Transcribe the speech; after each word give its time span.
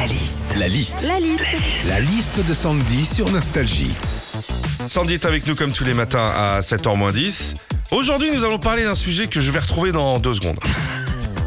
La 0.00 0.06
liste. 0.06 0.46
La 0.56 0.68
liste. 0.68 1.08
La 1.08 1.18
liste. 1.18 1.42
La 1.88 1.98
liste 1.98 2.46
de 2.46 2.52
Sandy 2.52 3.04
sur 3.04 3.32
Nostalgie. 3.32 3.96
Sandy 4.86 5.14
est 5.14 5.26
avec 5.26 5.44
nous 5.48 5.56
comme 5.56 5.72
tous 5.72 5.82
les 5.82 5.92
matins 5.92 6.30
à 6.36 6.60
7h10. 6.60 7.54
Aujourd'hui, 7.90 8.30
nous 8.30 8.44
allons 8.44 8.60
parler 8.60 8.84
d'un 8.84 8.94
sujet 8.94 9.26
que 9.26 9.40
je 9.40 9.50
vais 9.50 9.58
retrouver 9.58 9.90
dans 9.90 10.20
deux 10.20 10.34
secondes. 10.34 10.60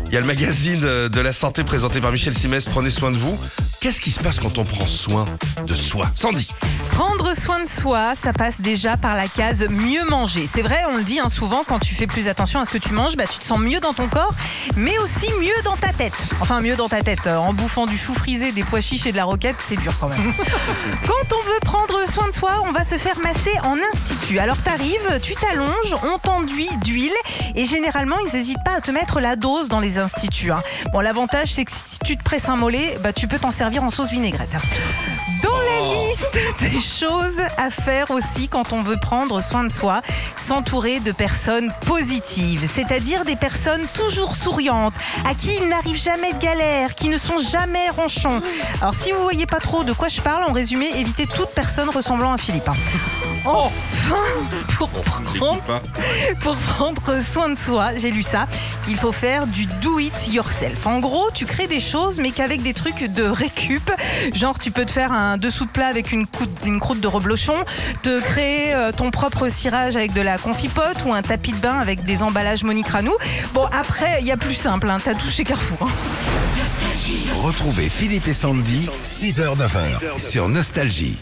Il 0.07 0.13
y 0.13 0.17
a 0.17 0.19
le 0.19 0.25
magazine 0.25 0.81
de 0.81 1.21
la 1.21 1.31
santé 1.31 1.63
présenté 1.63 2.01
par 2.01 2.11
Michel 2.11 2.33
Simès, 2.33 2.65
Prenez 2.65 2.91
soin 2.91 3.11
de 3.11 3.17
vous. 3.17 3.39
Qu'est-ce 3.79 4.01
qui 4.01 4.11
se 4.11 4.19
passe 4.19 4.37
quand 4.37 4.57
on 4.57 4.65
prend 4.65 4.85
soin 4.85 5.23
de 5.65 5.73
soi? 5.73 6.11
Sandy 6.15 6.49
Prendre 6.93 7.33
soin 7.35 7.63
de 7.63 7.67
soi, 7.69 8.13
ça 8.21 8.31
passe 8.33 8.59
déjà 8.61 8.95
par 8.97 9.15
la 9.15 9.27
case 9.27 9.65
mieux 9.69 10.03
manger. 10.05 10.47
C'est 10.53 10.61
vrai, 10.61 10.83
on 10.89 10.95
le 10.97 11.03
dit 11.03 11.19
hein, 11.19 11.29
souvent, 11.29 11.63
quand 11.67 11.79
tu 11.79 11.95
fais 11.95 12.05
plus 12.05 12.27
attention 12.27 12.59
à 12.59 12.65
ce 12.65 12.69
que 12.69 12.77
tu 12.77 12.93
manges, 12.93 13.15
bah, 13.15 13.23
tu 13.31 13.39
te 13.39 13.43
sens 13.45 13.59
mieux 13.59 13.79
dans 13.79 13.93
ton 13.93 14.07
corps, 14.07 14.33
mais 14.75 14.97
aussi 14.99 15.27
mieux 15.39 15.63
dans 15.63 15.75
ta 15.77 15.93
tête. 15.93 16.13
Enfin, 16.41 16.61
mieux 16.61 16.75
dans 16.75 16.89
ta 16.89 17.01
tête. 17.01 17.25
Euh, 17.27 17.37
En 17.37 17.53
bouffant 17.53 17.85
du 17.87 17.97
chou 17.97 18.13
frisé, 18.13 18.51
des 18.51 18.63
pois 18.63 18.81
chiches 18.81 19.05
et 19.07 19.11
de 19.11 19.17
la 19.17 19.23
roquette, 19.25 19.55
c'est 19.67 19.77
dur 19.77 19.93
quand 19.99 20.09
même. 20.09 20.33
quand 21.07 21.35
on 21.35 21.43
veut 21.49 21.59
prendre 21.61 22.07
soin 22.09 22.27
de 22.27 22.33
soi, 22.33 22.51
on 22.67 22.71
va 22.71 22.83
se 22.83 22.97
faire 22.97 23.17
masser 23.19 23.53
en 23.63 23.77
institut. 23.93 24.37
Alors 24.39 24.57
t'arrives, 24.57 25.19
tu 25.23 25.33
t'allonges, 25.35 25.95
on 26.03 26.17
t'enduit 26.19 26.69
d'huile 26.83 27.13
et 27.55 27.65
généralement 27.65 28.17
ils 28.27 28.35
n'hésitent 28.37 28.63
pas 28.63 28.75
à 28.77 28.81
te 28.81 28.91
mettre 28.91 29.19
la 29.21 29.35
dose 29.35 29.69
dans 29.69 29.79
les 29.79 29.97
instituts. 29.97 30.51
hein. 30.51 30.61
Bon, 30.93 30.99
l'avantage 30.99 31.53
c'est 31.53 31.65
que 31.65 31.71
si 31.71 31.97
tu 32.03 32.17
te 32.17 32.23
presses 32.23 32.49
un 32.49 32.57
mollet, 32.57 32.99
bah, 33.01 33.13
tu 33.13 33.27
peux 33.27 33.39
t'en 33.39 33.51
servir 33.51 33.83
en 33.83 33.89
sauce 33.89 34.09
vinaigrette. 34.11 34.49
Dans 35.43 35.50
la 35.65 35.95
liste 35.95 36.39
des 36.59 36.79
choses 36.79 37.39
à 37.57 37.69
faire 37.69 38.11
aussi 38.11 38.47
quand 38.47 38.73
on 38.73 38.83
veut 38.83 38.97
prendre 38.97 39.41
soin 39.41 39.63
de 39.63 39.69
soi, 39.69 40.01
s'entourer 40.37 40.99
de 40.99 41.11
personnes 41.11 41.71
positives, 41.85 42.69
c'est-à-dire 42.73 43.25
des 43.25 43.35
personnes 43.35 43.85
toujours 43.93 44.35
souriantes, 44.35 44.93
à 45.25 45.33
qui 45.33 45.51
il 45.61 45.69
n'arrive 45.69 46.01
jamais 46.01 46.33
de 46.33 46.39
galère, 46.39 46.95
qui 46.95 47.09
ne 47.09 47.17
sont 47.17 47.39
jamais 47.39 47.89
ronchons. 47.89 48.41
Alors 48.81 48.95
si 48.95 49.11
vous 49.11 49.21
voyez 49.21 49.45
pas 49.45 49.59
trop 49.59 49.83
de 49.83 49.93
quoi 49.93 50.07
je 50.07 50.21
parle, 50.21 50.43
en 50.43 50.53
résumé, 50.53 50.91
évitez 50.95 51.27
toute 51.27 51.49
personne 51.49 51.89
ressemblant 51.89 52.33
à 52.33 52.37
Philippe. 52.37 52.67
Hein. 52.67 52.75
Enfin, 53.45 54.15
pour 56.41 56.55
prendre, 56.55 57.21
soin 57.21 57.49
de 57.49 57.55
soi, 57.55 57.95
j'ai 57.95 58.11
lu 58.11 58.23
ça, 58.23 58.47
il 58.87 58.97
faut 58.97 59.11
faire 59.11 59.47
du 59.47 59.65
do 59.65 59.99
it 59.99 60.27
yourself. 60.27 60.85
En 60.85 60.99
gros, 60.99 61.29
tu 61.33 61.45
crées 61.45 61.67
des 61.67 61.79
choses 61.79 62.19
mais 62.19 62.31
qu'avec 62.31 62.61
des 62.61 62.73
trucs 62.73 63.03
de 63.03 63.23
récup, 63.23 63.89
genre 64.33 64.59
tu 64.59 64.71
peux 64.71 64.85
te 64.85 64.91
faire 64.91 65.11
un 65.11 65.37
soupe 65.51 65.71
plat 65.73 65.87
avec 65.87 66.11
une, 66.11 66.27
croûte 66.27 66.99
de 66.99 67.07
reblochon, 67.07 67.55
de 68.03 68.19
créer 68.19 68.73
euh, 68.73 68.91
ton 68.91 69.11
propre 69.11 69.49
cirage 69.49 69.95
avec 69.95 70.13
de 70.13 70.21
la 70.21 70.37
confipote 70.37 71.05
ou 71.05 71.13
un 71.13 71.21
tapis 71.21 71.51
de 71.51 71.57
bain 71.57 71.77
avec 71.77 72.05
des 72.05 72.23
emballages 72.23 72.63
Monique 72.63 72.87
Ranou. 72.87 73.13
Bon, 73.53 73.65
après, 73.71 74.17
il 74.21 74.25
y 74.25 74.31
a 74.31 74.37
plus 74.37 74.55
simple, 74.55 74.89
hein, 74.89 74.99
t'as 75.03 75.13
tout 75.13 75.29
chez 75.29 75.43
Carrefour. 75.43 75.77
Hein. 75.81 75.89
Retrouvez 77.41 77.89
Philippe 77.89 78.27
et 78.27 78.33
Sandy, 78.33 78.87
6h-9h, 79.03 80.19
sur 80.19 80.49
Nostalgie. 80.49 81.17